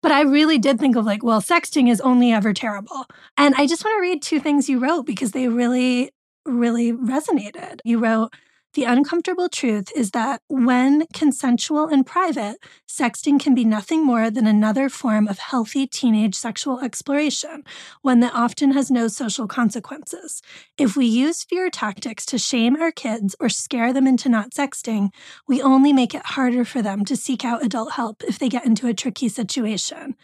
[0.02, 3.06] But I really did think of like, well, sexting is only ever terrible.
[3.38, 6.12] And I just want to read two things you wrote because they really,
[6.45, 7.80] really resonated.
[7.84, 8.34] You wrote,
[8.73, 12.56] the uncomfortable truth is that when consensual and private,
[12.89, 17.65] sexting can be nothing more than another form of healthy teenage sexual exploration,
[18.01, 20.41] one that often has no social consequences.
[20.77, 25.10] If we use fear tactics to shame our kids or scare them into not sexting,
[25.49, 28.65] we only make it harder for them to seek out adult help if they get
[28.65, 30.15] into a tricky situation.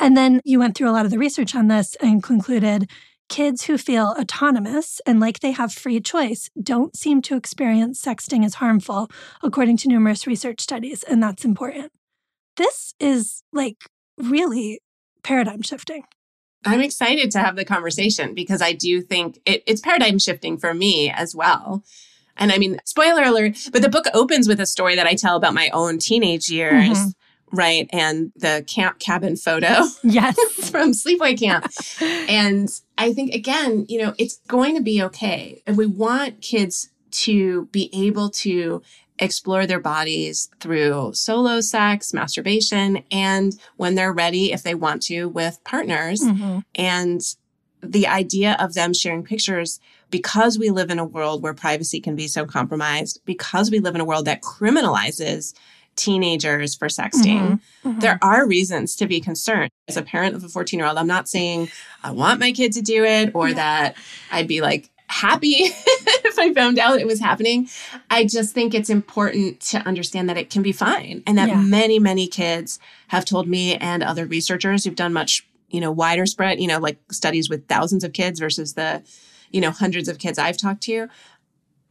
[0.00, 2.90] And then you went through a lot of the research on this and concluded
[3.28, 8.44] Kids who feel autonomous and like they have free choice don't seem to experience sexting
[8.44, 9.10] as harmful,
[9.42, 11.92] according to numerous research studies, and that's important.
[12.56, 13.76] This is like
[14.16, 14.80] really
[15.22, 16.04] paradigm shifting.
[16.64, 20.72] I'm excited to have the conversation because I do think it, it's paradigm shifting for
[20.72, 21.84] me as well.
[22.36, 25.36] And I mean, spoiler alert, but the book opens with a story that I tell
[25.36, 26.98] about my own teenage years.
[26.98, 27.08] Mm-hmm
[27.56, 27.88] right?
[27.92, 29.84] And the camp cabin photo.
[30.02, 30.36] Yes.
[30.70, 31.66] from sleepaway camp.
[32.28, 35.62] and I think, again, you know, it's going to be okay.
[35.66, 38.82] And we want kids to be able to
[39.18, 45.28] explore their bodies through solo sex, masturbation, and when they're ready, if they want to,
[45.28, 46.20] with partners.
[46.20, 46.60] Mm-hmm.
[46.74, 47.20] And
[47.82, 52.14] the idea of them sharing pictures because we live in a world where privacy can
[52.14, 55.54] be so compromised, because we live in a world that criminalizes
[55.96, 57.58] teenagers for sexting.
[57.82, 57.88] Mm-hmm.
[57.88, 57.98] Mm-hmm.
[58.00, 59.70] There are reasons to be concerned.
[59.88, 61.70] As a parent of a 14 year old, I'm not saying
[62.04, 63.54] I want my kid to do it or yeah.
[63.54, 63.96] that
[64.30, 67.68] I'd be like happy if I found out it was happening.
[68.10, 71.60] I just think it's important to understand that it can be fine and that yeah.
[71.60, 72.78] many, many kids
[73.08, 76.78] have told me and other researchers who've done much, you know, wider spread, you know,
[76.78, 79.02] like studies with thousands of kids versus the,
[79.50, 81.08] you know, hundreds of kids I've talked to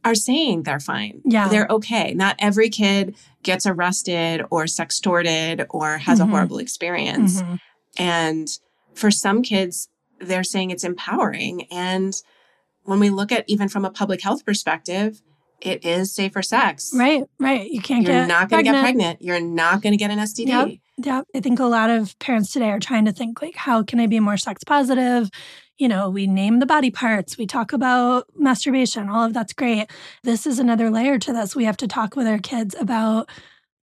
[0.06, 1.20] are saying they're fine.
[1.24, 1.48] Yeah.
[1.48, 2.14] They're okay.
[2.14, 6.28] Not every kid gets arrested or sextorted or has mm-hmm.
[6.28, 7.42] a horrible experience.
[7.42, 7.54] Mm-hmm.
[7.98, 8.48] And
[8.94, 9.88] for some kids,
[10.20, 11.66] they're saying it's empowering.
[11.72, 12.14] And
[12.84, 15.22] when we look at even from a public health perspective,
[15.60, 16.92] it is safer sex.
[16.94, 17.68] Right, right.
[17.68, 19.22] You can't You're get not going to get pregnant.
[19.22, 20.46] You're not going to get an STD.
[20.46, 21.24] Yep, yep.
[21.34, 24.06] I think a lot of parents today are trying to think like, how can I
[24.06, 25.30] be more sex positive?
[25.78, 29.90] You know, we name the body parts, we talk about masturbation, all of that's great.
[30.22, 31.54] This is another layer to this.
[31.54, 33.28] We have to talk with our kids about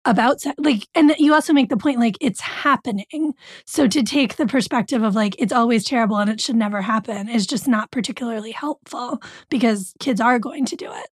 [0.05, 0.55] about sex.
[0.57, 3.33] like and you also make the point like it's happening
[3.65, 7.29] so to take the perspective of like it's always terrible and it should never happen
[7.29, 11.09] is just not particularly helpful because kids are going to do it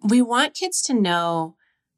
[0.00, 1.56] we want kids to know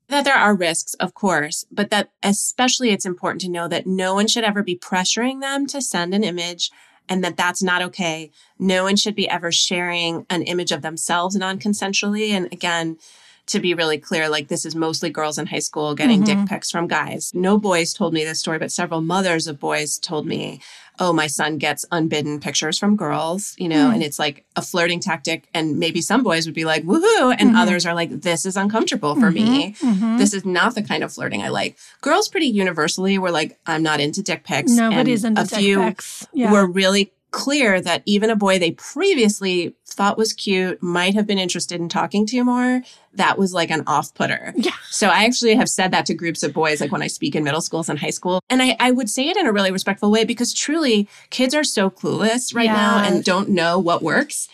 [0.09, 4.15] that there are risks of course but that especially it's important to know that no
[4.15, 6.71] one should ever be pressuring them to send an image
[7.09, 8.31] and that that's not okay.
[8.59, 12.31] No one should be ever sharing an image of themselves non consensually.
[12.31, 12.99] And again,
[13.47, 16.41] to be really clear, like this is mostly girls in high school getting mm-hmm.
[16.41, 17.33] dick pics from guys.
[17.35, 20.61] No boys told me this story, but several mothers of boys told me,
[20.99, 23.95] oh, my son gets unbidden pictures from girls, you know, mm.
[23.95, 25.47] and it's like a flirting tactic.
[25.53, 27.37] And maybe some boys would be like, woohoo.
[27.39, 27.57] And mm-hmm.
[27.57, 29.53] others are like, this is uncomfortable for mm-hmm.
[29.53, 29.73] me.
[29.75, 30.17] Mm-hmm.
[30.17, 31.77] This is not the kind of flirting I like.
[32.01, 34.73] Girls pretty universally were like, I'm not into dick pics.
[34.73, 36.27] Nobody's and into a few pics.
[36.33, 36.51] Yeah.
[36.51, 41.39] were really clear that even a boy they previously thought was cute, might have been
[41.39, 42.83] interested in talking to you more,
[43.15, 44.55] that was like an off putter.
[44.57, 44.73] Yeah.
[44.91, 47.45] So I actually have said that to groups of boys, like when I speak in
[47.45, 48.41] middle schools and high school.
[48.49, 51.65] And I, I would say it in a really respectful way because truly kids are
[51.65, 54.49] so clueless right now and don't know what works.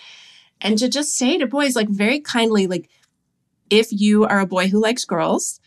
[0.61, 2.89] And to just say to boys, like very kindly, like,
[3.69, 5.61] if you are a boy who likes girls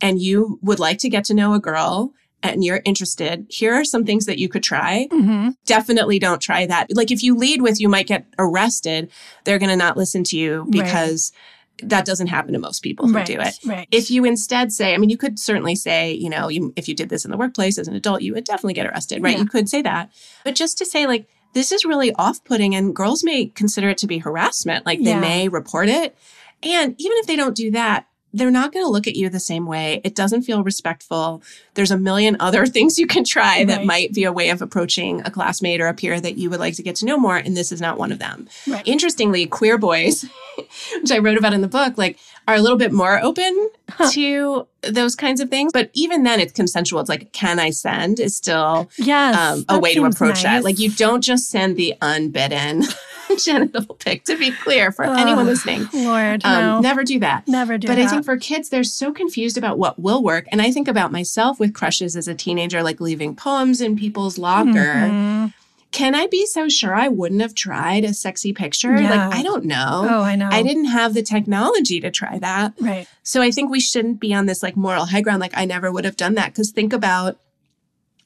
[0.00, 3.84] and you would like to get to know a girl, and you're interested, here are
[3.84, 5.08] some things that you could try.
[5.10, 5.50] Mm-hmm.
[5.64, 6.88] Definitely don't try that.
[6.94, 9.10] Like if you lead with you might get arrested,
[9.44, 11.32] they're going to not listen to you because
[11.80, 11.90] right.
[11.90, 13.58] that doesn't happen to most people who right, do it.
[13.64, 13.88] Right.
[13.90, 16.94] If you instead say, I mean, you could certainly say, you know, you, if you
[16.94, 19.36] did this in the workplace as an adult, you would definitely get arrested, right?
[19.36, 19.42] Yeah.
[19.42, 20.10] You could say that.
[20.44, 23.98] But just to say, like, this is really off putting, and girls may consider it
[23.98, 24.86] to be harassment.
[24.86, 25.14] Like, yeah.
[25.14, 26.16] they may report it.
[26.62, 29.40] And even if they don't do that, they're not going to look at you the
[29.40, 30.00] same way.
[30.04, 31.42] It doesn't feel respectful.
[31.74, 33.66] There's a million other things you can try right.
[33.66, 36.60] that might be a way of approaching a classmate or a peer that you would
[36.60, 37.36] like to get to know more.
[37.36, 38.48] And this is not one of them.
[38.66, 38.86] Right.
[38.86, 40.24] Interestingly, queer boys,
[41.00, 42.18] which I wrote about in the book, like
[42.48, 44.10] are a little bit more open huh.
[44.12, 45.72] to those kinds of things.
[45.72, 47.00] But even then, it's consensual.
[47.00, 48.18] It's like, can I send?
[48.18, 50.42] Is still yes, um, a way to approach nice.
[50.42, 50.64] that.
[50.64, 52.84] Like, you don't just send the unbidden.
[53.44, 55.88] genital pic, to be clear for oh, anyone listening.
[55.92, 56.80] Lord, um, no.
[56.80, 57.46] Never do that.
[57.48, 58.06] Never do but that.
[58.06, 60.46] I think for kids, they're so confused about what will work.
[60.50, 64.38] And I think about myself with crushes as a teenager, like leaving poems in people's
[64.38, 64.70] locker.
[64.70, 65.46] Mm-hmm.
[65.92, 68.98] Can I be so sure I wouldn't have tried a sexy picture?
[68.98, 69.10] Yeah.
[69.10, 70.06] Like, I don't know.
[70.08, 70.48] Oh, I know.
[70.50, 72.72] I didn't have the technology to try that.
[72.80, 73.06] Right.
[73.22, 75.40] So I think we shouldn't be on this like moral high ground.
[75.40, 76.54] Like, I never would have done that.
[76.54, 77.38] Cause think about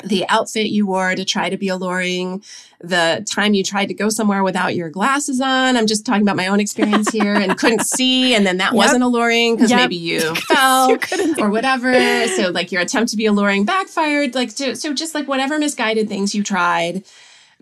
[0.04, 2.42] the outfit you wore to try to be alluring,
[2.80, 5.76] the time you tried to go somewhere without your glasses on.
[5.76, 8.34] I'm just talking about my own experience here and couldn't see.
[8.34, 8.74] And then that yep.
[8.74, 9.80] wasn't alluring because yep.
[9.80, 11.94] maybe you fell you or whatever.
[12.28, 14.34] So, like, your attempt to be alluring backfired.
[14.34, 17.04] Like, so, so just like whatever misguided things you tried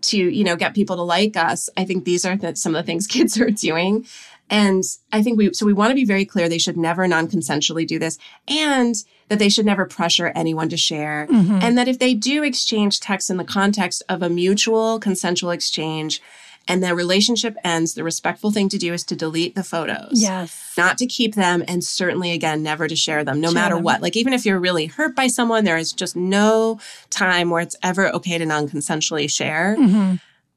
[0.02, 2.82] to, you know, get people to like us, I think these are the, some of
[2.82, 4.06] the things kids are doing.
[4.54, 7.26] And I think we, so we want to be very clear they should never non
[7.26, 8.18] consensually do this.
[8.46, 8.94] And
[9.28, 11.26] that they should never pressure anyone to share.
[11.28, 11.58] Mm-hmm.
[11.60, 16.22] And that if they do exchange texts in the context of a mutual consensual exchange,
[16.66, 20.12] and the relationship ends, the respectful thing to do is to delete the photos.
[20.12, 20.72] Yes.
[20.78, 23.84] Not to keep them, and certainly, again, never to share them, no share matter them.
[23.84, 24.00] what.
[24.00, 26.78] Like, even if you're really hurt by someone, there is just no
[27.10, 29.76] time where it's ever okay to non consensually share.
[29.78, 30.14] Mm-hmm.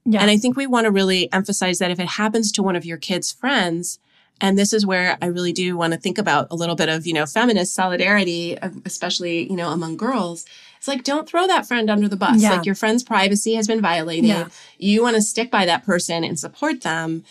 [0.10, 0.22] Yeah.
[0.22, 2.86] And I think we want to really emphasize that if it happens to one of
[2.86, 4.00] your kids' friends,
[4.40, 7.06] and this is where I really do want to think about a little bit of,
[7.06, 10.46] you know, feminist solidarity, especially, you know, among girls.
[10.78, 12.42] It's like, don't throw that friend under the bus.
[12.42, 12.52] Yeah.
[12.52, 14.26] Like your friend's privacy has been violated.
[14.26, 14.48] Yeah.
[14.78, 17.24] You want to stick by that person and support them.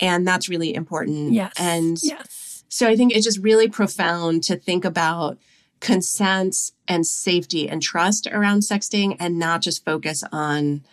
[0.00, 1.32] And that's really important.
[1.32, 1.52] Yes.
[1.58, 2.64] And yes.
[2.68, 5.38] so I think it's just really profound to think about
[5.80, 6.56] consent
[6.88, 10.84] and safety and trust around sexting and not just focus on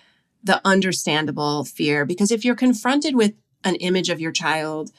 [0.44, 2.06] the understandable fear.
[2.06, 4.92] Because if you're confronted with an image of your child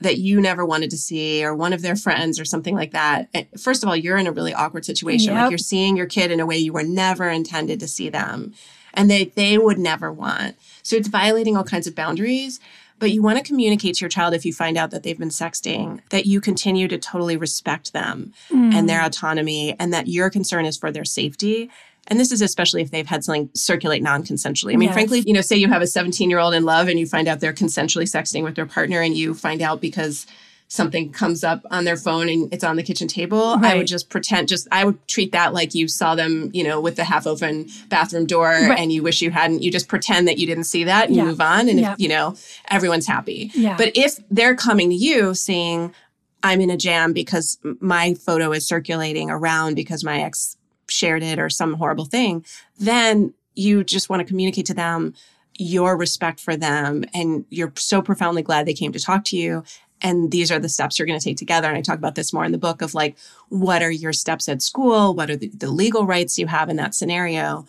[0.00, 3.28] that you never wanted to see or one of their friends or something like that
[3.34, 5.42] eh, first of all you're in a really awkward situation yep.
[5.42, 8.52] like you're seeing your kid in a way you were never intended to see them
[8.94, 12.60] and they they would never want so it's violating all kinds of boundaries
[12.98, 15.28] but you want to communicate to your child if you find out that they've been
[15.28, 18.74] sexting that you continue to totally respect them mm.
[18.74, 21.70] and their autonomy and that your concern is for their safety
[22.08, 24.72] and this is especially if they've had something circulate non consensually.
[24.72, 24.94] I mean, yes.
[24.94, 27.28] frankly, you know, say you have a 17 year old in love and you find
[27.28, 30.26] out they're consensually sexting with their partner and you find out because
[30.68, 33.74] something comes up on their phone and it's on the kitchen table, right.
[33.74, 36.80] I would just pretend, just, I would treat that like you saw them, you know,
[36.80, 38.78] with the half open bathroom door right.
[38.78, 39.62] and you wish you hadn't.
[39.62, 41.22] You just pretend that you didn't see that and yeah.
[41.22, 41.92] you move on and, yeah.
[41.92, 42.34] if, you know,
[42.68, 43.50] everyone's happy.
[43.54, 43.76] Yeah.
[43.76, 45.94] But if they're coming to you saying,
[46.42, 50.55] I'm in a jam because my photo is circulating around because my ex
[50.88, 52.44] shared it or some horrible thing,
[52.78, 55.14] then you just want to communicate to them
[55.58, 59.64] your respect for them and you're so profoundly glad they came to talk to you
[60.02, 62.32] and these are the steps you're going to take together and i talk about this
[62.32, 63.16] more in the book of like
[63.48, 65.14] what are your steps at school?
[65.14, 67.66] What are the, the legal rights you have in that scenario?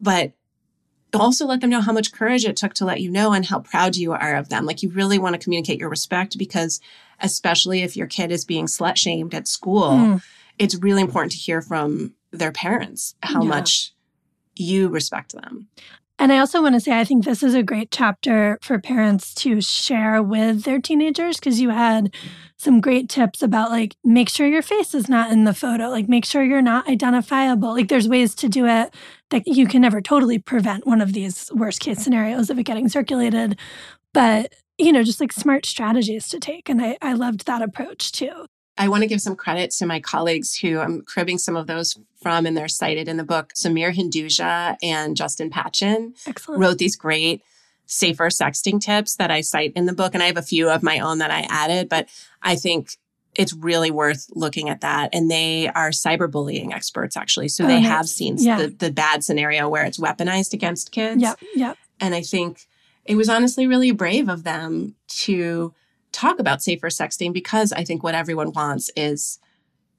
[0.00, 0.32] But
[1.12, 3.60] also let them know how much courage it took to let you know and how
[3.60, 4.66] proud you are of them.
[4.66, 6.80] Like you really want to communicate your respect because
[7.20, 10.22] especially if your kid is being slut shamed at school mm.
[10.58, 13.48] it's really important to hear from their parents how yeah.
[13.48, 13.92] much
[14.56, 15.68] you respect them.
[16.16, 19.34] And I also want to say, I think this is a great chapter for parents
[19.34, 22.14] to share with their teenagers because you had
[22.56, 26.08] some great tips about like, make sure your face is not in the photo, like,
[26.08, 27.72] make sure you're not identifiable.
[27.72, 28.94] Like, there's ways to do it
[29.30, 32.88] that you can never totally prevent one of these worst case scenarios of it getting
[32.88, 33.58] circulated.
[34.12, 36.68] But, you know, just like smart strategies to take.
[36.68, 38.46] And I, I loved that approach too.
[38.76, 41.96] I want to give some credit to my colleagues who I'm cribbing some of those
[42.20, 43.52] from, and they're cited in the book.
[43.54, 46.60] Sameer Hinduja and Justin Patchin Excellent.
[46.60, 47.42] wrote these great
[47.86, 50.14] safer sexting tips that I cite in the book.
[50.14, 52.08] And I have a few of my own that I added, but
[52.42, 52.96] I think
[53.36, 55.10] it's really worth looking at that.
[55.12, 57.48] And they are cyberbullying experts, actually.
[57.48, 57.88] So oh, they nice.
[57.88, 58.58] have seen yeah.
[58.58, 61.20] the, the bad scenario where it's weaponized against kids.
[61.20, 61.38] Yep.
[61.54, 61.76] Yep.
[62.00, 62.66] And I think
[63.04, 65.74] it was honestly really brave of them to
[66.14, 69.38] talk about safer sexting because I think what everyone wants is,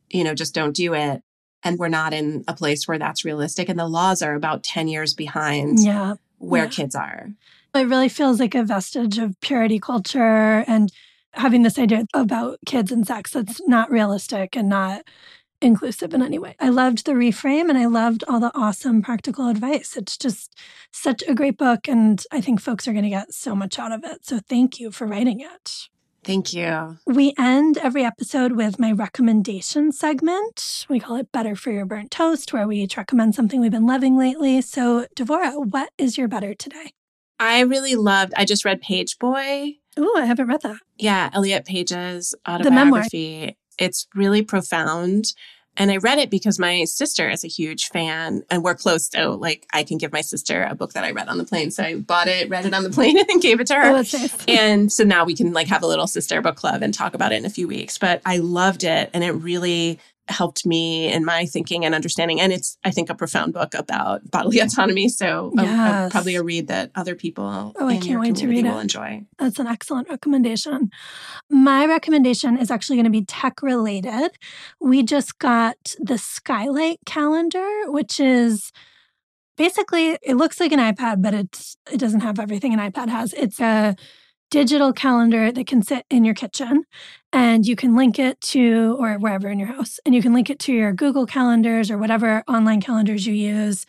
[0.09, 1.21] you know, just don't do it.
[1.63, 3.69] And we're not in a place where that's realistic.
[3.69, 6.15] And the laws are about 10 years behind yeah.
[6.37, 6.69] where yeah.
[6.69, 7.29] kids are.
[7.73, 10.91] It really feels like a vestige of purity culture and
[11.33, 15.03] having this idea about kids and sex that's not realistic and not
[15.61, 16.55] inclusive in any way.
[16.59, 19.97] I loved the reframe and I loved all the awesome practical advice.
[19.97, 20.57] It's just
[20.91, 23.91] such a great book and I think folks are going to get so much out
[23.91, 24.25] of it.
[24.25, 25.89] So thank you for writing it.
[26.25, 26.97] Thank you.
[27.05, 30.85] We end every episode with my recommendation segment.
[30.89, 33.85] We call it Better for Your Burnt Toast, where we each recommend something we've been
[33.85, 34.61] loving lately.
[34.61, 36.93] So, Devorah, what is your better today?
[37.39, 39.77] I really loved, I just read Pageboy.
[39.97, 40.77] Oh, I haven't read that.
[40.97, 43.55] Yeah, Elliot Page's autobiography.
[43.77, 45.25] It's really profound.
[45.77, 49.09] And I read it because my sister is a huge fan and we're close.
[49.11, 51.71] So like I can give my sister a book that I read on the plane.
[51.71, 53.83] So I bought it, read it on the plane and then gave it to her.
[53.83, 54.45] Oh, nice.
[54.47, 57.31] and so now we can like have a little sister book club and talk about
[57.31, 57.97] it in a few weeks.
[57.97, 62.41] But I loved it and it really helped me in my thinking and understanding.
[62.41, 65.09] And it's, I think, a profound book about bodily autonomy.
[65.09, 66.03] So um, yes.
[66.03, 68.79] a, a, probably a read that other people oh, I can't wait to read will
[68.79, 68.81] it.
[68.81, 69.25] enjoy.
[69.37, 70.89] That's an excellent recommendation.
[71.49, 74.31] My recommendation is actually going to be tech related.
[74.79, 78.71] We just got the Skylight calendar, which is
[79.57, 83.33] basically it looks like an iPad, but it's it doesn't have everything an iPad has.
[83.33, 83.95] It's a
[84.51, 86.85] digital calendar that can sit in your kitchen
[87.35, 90.49] and you can link it to or wherever in your house and you can link
[90.49, 93.85] it to your Google calendars or whatever online calendars you use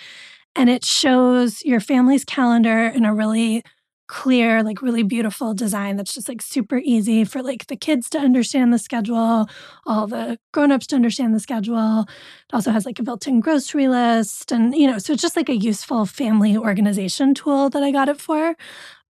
[0.57, 3.63] and it shows your family's calendar in a really
[4.09, 8.19] clear, like really beautiful design that's just like super easy for like the kids to
[8.19, 9.49] understand the schedule,
[9.87, 12.03] all the grown-ups to understand the schedule.
[12.03, 15.49] It also has like a built-in grocery list and you know, so it's just like
[15.49, 18.57] a useful family organization tool that I got it for.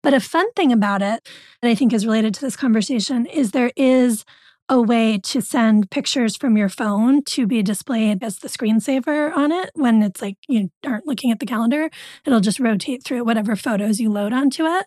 [0.06, 1.28] But a fun thing about it
[1.64, 4.24] that I think is related to this conversation is there is
[4.70, 9.52] a way to send pictures from your phone to be displayed as the screensaver on
[9.52, 11.90] it when it's like you aren't looking at the calendar.
[12.24, 14.86] It'll just rotate through whatever photos you load onto it.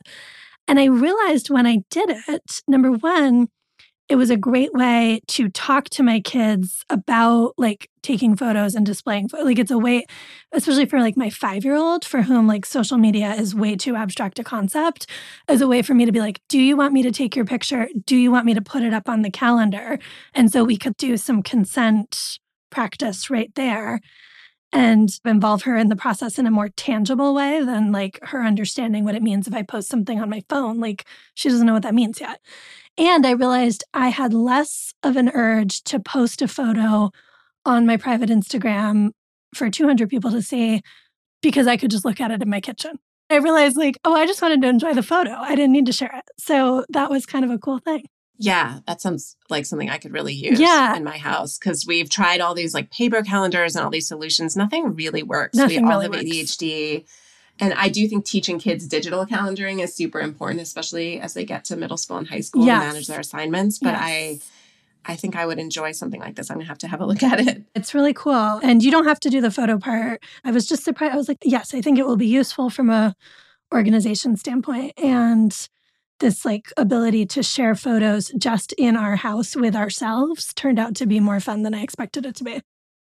[0.69, 3.49] And I realized when I did it, number one,
[4.09, 8.87] it was a great way to talk to my kids about like taking photos and
[8.87, 10.07] displaying like it's a way
[10.53, 14.45] especially for like my 5-year-old for whom like social media is way too abstract a
[14.45, 15.07] concept
[15.47, 17.45] as a way for me to be like do you want me to take your
[17.45, 19.99] picture do you want me to put it up on the calendar
[20.35, 22.39] and so we could do some consent
[22.71, 24.01] practice right there
[24.73, 29.05] and involve her in the process in a more tangible way than like her understanding
[29.05, 30.79] what it means if I post something on my phone.
[30.79, 32.41] Like she doesn't know what that means yet.
[32.99, 37.11] And I realized I had less of an urge to post a photo
[37.65, 39.11] on my private Instagram
[39.55, 40.83] for 200 people to see
[41.41, 42.99] because I could just look at it in my kitchen.
[43.31, 45.31] I realized, like, oh, I just wanted to enjoy the photo.
[45.31, 46.25] I didn't need to share it.
[46.39, 48.05] So that was kind of a cool thing.
[48.39, 50.97] Yeah, that sounds like something I could really use yeah.
[50.97, 54.57] in my house because we've tried all these like paper calendars and all these solutions.
[54.57, 55.57] Nothing really works.
[55.57, 56.57] Nothing we all really have works.
[56.57, 57.05] ADHD.
[57.61, 61.65] And I do think teaching kids digital calendaring is super important, especially as they get
[61.67, 62.83] to middle school and high school Yes.
[62.83, 63.79] to manage their assignments.
[63.79, 64.01] But Yes.
[64.03, 64.41] I
[65.05, 66.51] I think I would enjoy something like this.
[66.51, 67.63] I'm gonna have to have a look at it.
[67.75, 68.61] It's really cool.
[68.63, 70.23] And you don't have to do the photo part.
[70.45, 71.15] I was just surprised.
[71.15, 73.15] I was like, yes, I think it will be useful from a
[73.73, 74.93] organization standpoint.
[74.99, 75.57] And
[76.21, 81.07] this like ability to share photos just in our house with ourselves turned out to
[81.07, 82.61] be more fun than I expected it to be.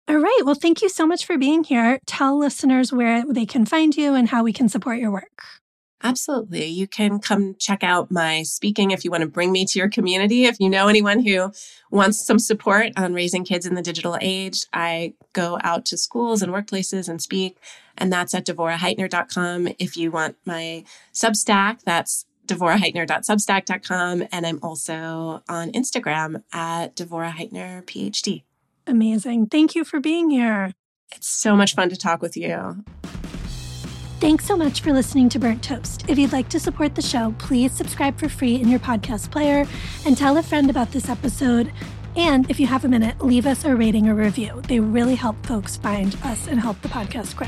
[0.09, 0.41] All right.
[0.45, 1.99] Well, thank you so much for being here.
[2.05, 5.43] Tell listeners where they can find you and how we can support your work.
[6.03, 6.65] Absolutely.
[6.65, 9.89] You can come check out my speaking if you want to bring me to your
[9.89, 10.45] community.
[10.45, 11.51] If you know anyone who
[11.89, 16.41] wants some support on raising kids in the digital age, I go out to schools
[16.41, 17.57] and workplaces and speak,
[17.97, 19.69] and that's at devorahheitner.com.
[19.79, 20.83] If you want my
[21.13, 24.27] Substack, that's devorahheitner.substack.com.
[24.31, 28.43] And I'm also on Instagram at Devorah Heitner PhD.
[28.87, 29.47] Amazing.
[29.47, 30.73] Thank you for being here.
[31.15, 32.83] It's so much fun to talk with you.
[34.19, 36.03] Thanks so much for listening to Burnt Toast.
[36.07, 39.67] If you'd like to support the show, please subscribe for free in your podcast player
[40.05, 41.71] and tell a friend about this episode.
[42.15, 44.61] And if you have a minute, leave us a rating or review.
[44.67, 47.47] They really help folks find us and help the podcast grow.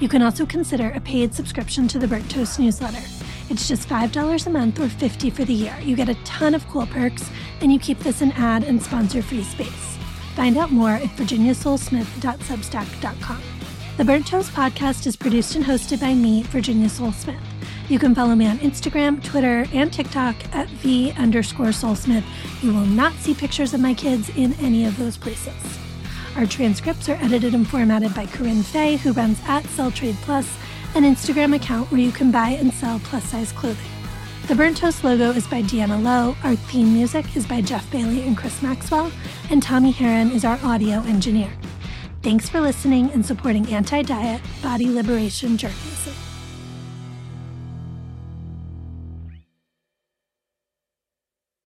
[0.00, 3.02] You can also consider a paid subscription to the Burnt Toast newsletter.
[3.48, 5.76] It's just $5 a month or $50 for the year.
[5.80, 9.22] You get a ton of cool perks, and you keep this an ad and sponsor
[9.22, 9.93] free space.
[10.34, 13.42] Find out more at virginiasolesmith.substack.com.
[13.96, 17.38] The Burnt Toast podcast is produced and hosted by me, Virginia Sole-Smith.
[17.88, 22.24] You can follow me on Instagram, Twitter, and TikTok at V underscore Solesmith.
[22.62, 25.52] You will not see pictures of my kids in any of those places.
[26.34, 30.56] Our transcripts are edited and formatted by Corinne Fay, who runs at Sell Trade Plus,
[30.94, 33.84] an Instagram account where you can buy and sell plus size clothing.
[34.46, 36.36] The Burnt Toast logo is by Deanna Lowe.
[36.44, 39.10] Our theme music is by Jeff Bailey and Chris Maxwell.
[39.48, 41.50] And Tommy Heron is our audio engineer.
[42.22, 45.72] Thanks for listening and supporting anti diet body liberation journey.